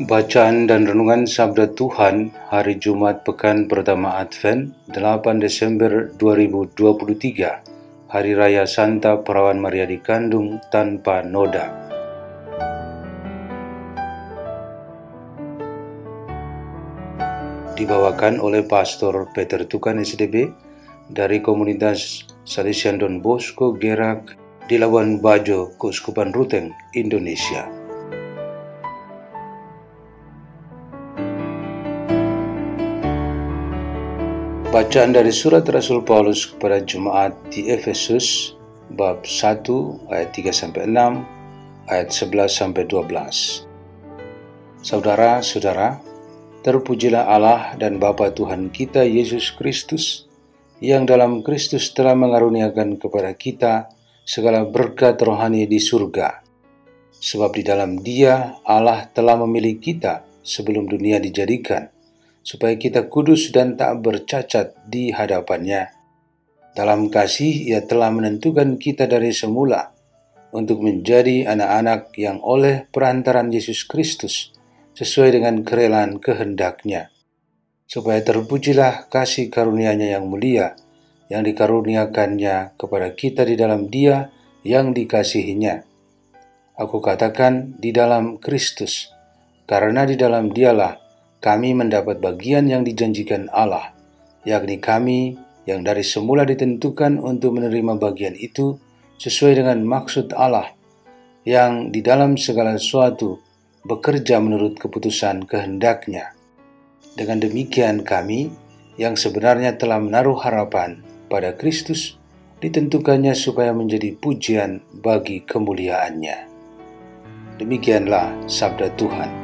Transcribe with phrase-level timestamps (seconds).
[0.00, 8.64] Bacaan dan Renungan Sabda Tuhan Hari Jumat Pekan Pertama Advent 8 Desember 2023 Hari Raya
[8.64, 11.68] Santa Perawan Maria dikandung tanpa noda
[17.76, 20.48] Dibawakan oleh Pastor Peter Tukan SDB
[21.12, 24.40] dari komunitas Salesian Don Bosco Gerak
[24.72, 27.81] di Labuan Bajo, Keuskupan Ruteng, Indonesia.
[34.72, 38.56] Bacaan dari surat Rasul Paulus kepada jemaat di Efesus
[38.96, 39.68] bab 1
[40.08, 43.68] ayat 3 sampai 6 ayat 11 sampai 12.
[44.80, 46.00] Saudara-saudara,
[46.64, 50.24] terpujilah Allah dan Bapa Tuhan kita Yesus Kristus
[50.80, 53.92] yang dalam Kristus telah mengaruniakan kepada kita
[54.24, 56.40] segala berkat rohani di surga.
[57.12, 61.92] Sebab di dalam Dia Allah telah memilih kita sebelum dunia dijadikan
[62.42, 65.90] supaya kita kudus dan tak bercacat di hadapannya.
[66.74, 69.94] Dalam kasih ia telah menentukan kita dari semula
[70.52, 74.52] untuk menjadi anak-anak yang oleh perantaran Yesus Kristus
[74.94, 77.08] sesuai dengan kerelaan kehendaknya.
[77.88, 80.76] Supaya terpujilah kasih karunia-Nya yang mulia
[81.32, 84.28] yang dikaruniakannya kepada kita di dalam dia
[84.68, 85.80] yang dikasihinya.
[86.76, 89.08] Aku katakan di dalam Kristus,
[89.64, 91.01] karena di dalam dialah
[91.42, 93.90] kami mendapat bagian yang dijanjikan Allah,
[94.46, 95.34] yakni kami
[95.66, 98.78] yang dari semula ditentukan untuk menerima bagian itu
[99.18, 100.70] sesuai dengan maksud Allah
[101.42, 103.42] yang di dalam segala sesuatu
[103.82, 106.34] bekerja menurut keputusan kehendaknya.
[107.18, 108.54] Dengan demikian kami
[108.96, 112.16] yang sebenarnya telah menaruh harapan pada Kristus
[112.62, 116.46] ditentukannya supaya menjadi pujian bagi kemuliaannya.
[117.58, 119.41] Demikianlah sabda Tuhan.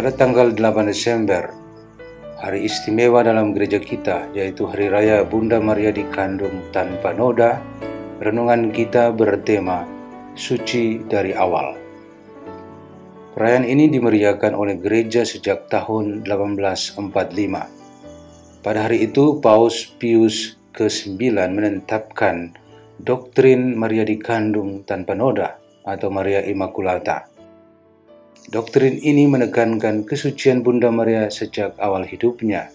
[0.00, 1.52] Pada tanggal 8 Desember,
[2.40, 7.60] hari istimewa dalam gereja kita, yaitu Hari Raya Bunda Maria dikandung tanpa noda,
[8.16, 9.84] renungan kita bertema
[10.32, 11.76] Suci dari Awal.
[13.36, 18.64] Perayaan ini dimeriahkan oleh gereja sejak tahun 1845.
[18.64, 22.56] Pada hari itu, Paus Pius ke-9 menetapkan
[23.04, 27.29] doktrin Maria dikandung tanpa noda atau Maria Immaculata
[28.50, 32.66] Doktrin ini menekankan kesucian Bunda Maria sejak awal hidupnya,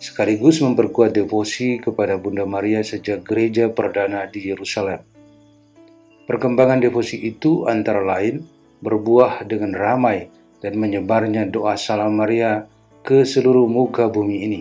[0.00, 5.04] sekaligus memperkuat devosi kepada Bunda Maria sejak gereja perdana di Yerusalem.
[6.24, 8.40] Perkembangan devosi itu antara lain
[8.80, 10.32] berbuah dengan ramai
[10.64, 12.64] dan menyebarnya doa salam Maria
[13.04, 14.60] ke seluruh muka bumi ini.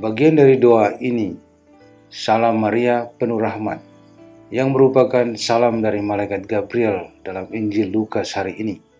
[0.00, 1.36] Bagian dari doa ini,
[2.08, 3.84] salam Maria penuh rahmat,
[4.48, 8.91] yang merupakan salam dari malaikat Gabriel dalam Injil Lukas hari ini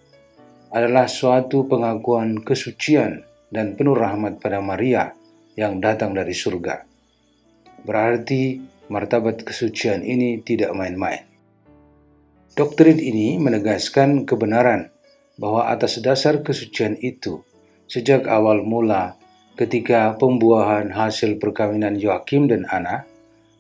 [0.72, 3.21] adalah suatu pengakuan kesucian
[3.53, 5.12] dan penuh rahmat pada Maria
[5.53, 6.88] yang datang dari surga.
[7.84, 8.56] Berarti
[8.88, 11.28] martabat kesucian ini tidak main-main.
[12.56, 14.88] Doktrin ini menegaskan kebenaran
[15.37, 17.44] bahwa atas dasar kesucian itu,
[17.84, 19.21] sejak awal mula
[19.60, 23.04] ketika pembuahan hasil perkawinan Yoakim dan Ana,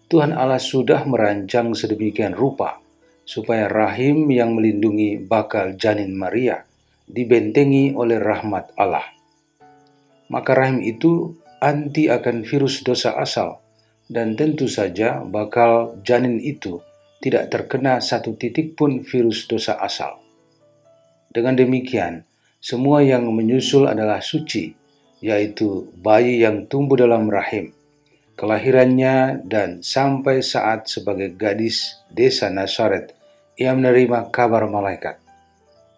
[0.08, 2.80] Tuhan Allah sudah merancang sedemikian rupa
[3.28, 6.64] supaya rahim yang melindungi bakal janin Maria–
[7.08, 9.06] dibentengi oleh rahmat Allah.
[10.32, 13.62] Maka rahim itu anti akan virus dosa asal
[14.10, 16.82] dan tentu saja bakal janin itu
[17.22, 20.18] tidak terkena satu titik pun virus dosa asal.
[21.30, 22.26] Dengan demikian,
[22.58, 24.74] semua yang menyusul adalah suci,
[25.22, 27.70] yaitu bayi yang tumbuh dalam rahim,
[28.34, 33.14] kelahirannya dan sampai saat sebagai gadis desa Nazaret
[33.54, 35.21] ia menerima kabar malaikat.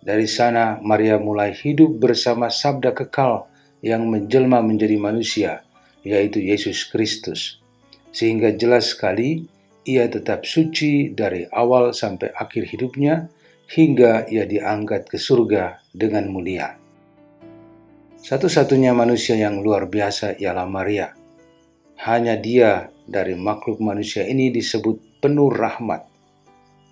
[0.04, 3.48] Dari sana Maria mulai hidup bersama sabda kekal
[3.80, 5.64] yang menjelma menjadi manusia,
[6.04, 7.64] yaitu Yesus Kristus.
[8.12, 9.48] Sehingga jelas sekali
[9.88, 13.32] ia tetap suci dari awal sampai akhir hidupnya
[13.72, 16.76] hingga ia diangkat ke surga dengan mulia.
[18.20, 21.16] Satu-satunya manusia yang luar biasa ialah Maria.
[22.04, 26.04] Hanya dia dari makhluk manusia ini disebut penuh rahmat.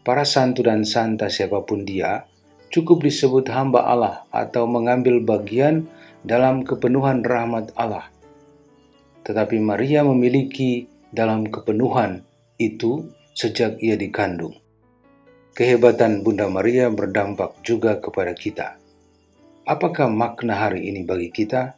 [0.01, 2.25] Para santu dan santa siapa pun dia,
[2.73, 5.85] cukup disebut hamba Allah atau mengambil bagian
[6.25, 8.09] dalam kepenuhan rahmat Allah.
[9.23, 12.25] Tetapi Maria memiliki dalam kepenuhan
[12.57, 14.57] itu sejak ia dikandung.
[15.53, 18.81] Kehebatan Bunda Maria berdampak juga kepada kita.
[19.69, 21.77] Apakah makna hari ini bagi kita?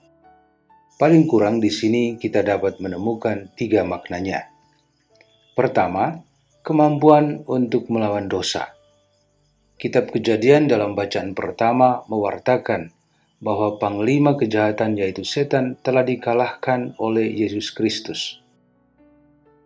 [0.95, 4.47] Paling kurang di sini kita dapat menemukan tiga maknanya.
[5.59, 6.23] Pertama,
[6.63, 8.74] kemampuan untuk melawan dosa.
[9.75, 12.95] Kitab Kejadian dalam bacaan pertama mewartakan
[13.43, 18.39] bahwa panglima kejahatan yaitu setan telah dikalahkan oleh Yesus Kristus.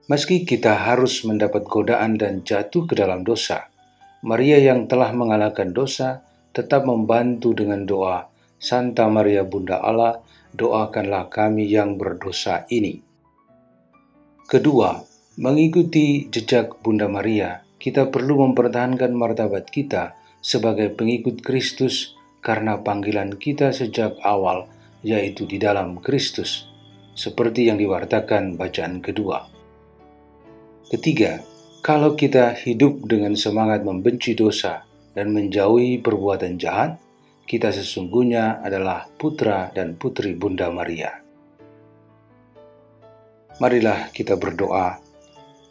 [0.09, 3.69] Meski kita harus mendapat godaan dan jatuh ke dalam dosa,
[4.25, 6.25] Maria yang telah mengalahkan dosa
[6.57, 8.27] tetap membantu dengan doa,
[8.59, 10.19] Santa Maria Bunda Allah,
[10.57, 12.99] doakanlah kami yang berdosa ini.
[14.49, 14.97] Kedua,
[15.39, 23.71] mengikuti jejak Bunda Maria, kita perlu mempertahankan martabat kita sebagai pengikut Kristus karena panggilan kita
[23.71, 24.67] sejak awal
[25.07, 26.67] yaitu di dalam Kristus,
[27.15, 29.47] seperti yang diwartakan bacaan kedua.
[30.91, 31.39] Ketiga,
[31.79, 34.83] kalau kita hidup dengan semangat membenci dosa
[35.15, 36.99] dan menjauhi perbuatan jahat,
[37.47, 41.15] kita sesungguhnya adalah putra dan putri Bunda Maria.
[43.59, 45.08] Marilah kita berdoa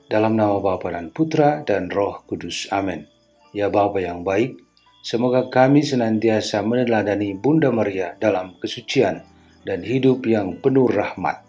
[0.07, 2.67] dalam nama Bapa dan Putra dan Roh Kudus.
[2.73, 3.07] Amin.
[3.55, 4.59] Ya Bapa yang baik,
[5.03, 9.23] semoga kami senantiasa meneladani Bunda Maria dalam kesucian
[9.67, 11.43] dan hidup yang penuh rahmat.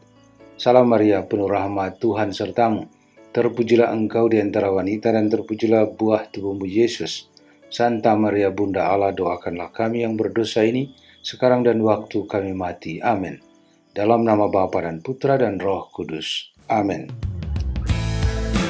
[0.58, 6.64] Salam Maria, penuh rahmat Tuhan sertamu Terpujilah engkau di antara wanita dan terpujilah buah tubuhmu
[6.64, 7.28] Yesus.
[7.68, 13.04] Santa Maria Bunda Allah doakanlah kami yang berdosa ini sekarang dan waktu kami mati.
[13.04, 13.36] Amin.
[13.92, 16.56] Dalam nama Bapa dan Putra dan Roh Kudus.
[16.72, 17.27] Amin.